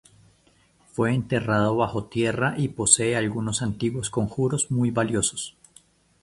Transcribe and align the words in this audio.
Fue 0.93 1.13
enterrado 1.13 1.75
bajo 1.75 2.05
tierra 2.05 2.55
y 2.57 2.69
posee 2.69 3.15
algunos 3.15 3.61
antiguos 3.61 4.09
conjuros 4.09 4.71
muy 4.71 4.89
valiosos. 4.89 5.55